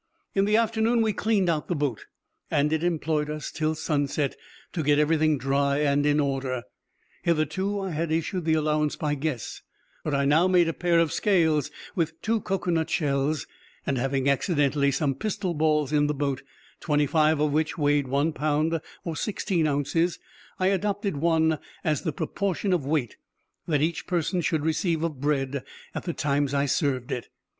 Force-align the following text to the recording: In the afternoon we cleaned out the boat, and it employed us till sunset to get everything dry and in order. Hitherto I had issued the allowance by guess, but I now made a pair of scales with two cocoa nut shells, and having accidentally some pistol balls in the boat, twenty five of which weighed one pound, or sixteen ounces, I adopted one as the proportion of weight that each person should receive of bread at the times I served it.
In 0.33 0.45
the 0.45 0.57
afternoon 0.57 1.03
we 1.03 1.13
cleaned 1.13 1.47
out 1.47 1.67
the 1.67 1.75
boat, 1.75 2.07
and 2.49 2.73
it 2.73 2.83
employed 2.83 3.29
us 3.29 3.51
till 3.51 3.75
sunset 3.75 4.35
to 4.73 4.81
get 4.81 4.97
everything 4.97 5.37
dry 5.37 5.77
and 5.77 6.07
in 6.07 6.19
order. 6.19 6.63
Hitherto 7.21 7.79
I 7.81 7.91
had 7.91 8.11
issued 8.11 8.45
the 8.45 8.55
allowance 8.55 8.95
by 8.95 9.13
guess, 9.13 9.61
but 10.03 10.15
I 10.15 10.25
now 10.25 10.47
made 10.47 10.67
a 10.67 10.73
pair 10.73 10.97
of 10.99 11.13
scales 11.13 11.69
with 11.93 12.19
two 12.23 12.41
cocoa 12.41 12.71
nut 12.71 12.89
shells, 12.89 13.45
and 13.85 13.99
having 13.99 14.27
accidentally 14.27 14.89
some 14.89 15.13
pistol 15.13 15.53
balls 15.53 15.93
in 15.93 16.07
the 16.07 16.15
boat, 16.15 16.41
twenty 16.79 17.05
five 17.05 17.39
of 17.39 17.51
which 17.51 17.77
weighed 17.77 18.07
one 18.07 18.33
pound, 18.33 18.81
or 19.03 19.15
sixteen 19.15 19.67
ounces, 19.67 20.17
I 20.57 20.69
adopted 20.69 21.17
one 21.17 21.59
as 21.83 22.01
the 22.01 22.11
proportion 22.11 22.73
of 22.73 22.87
weight 22.87 23.17
that 23.67 23.83
each 23.83 24.07
person 24.07 24.41
should 24.41 24.65
receive 24.65 25.03
of 25.03 25.21
bread 25.21 25.63
at 25.93 26.05
the 26.05 26.13
times 26.13 26.55
I 26.55 26.65
served 26.65 27.11
it. 27.11 27.29